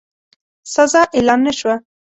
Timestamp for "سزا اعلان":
0.73-1.39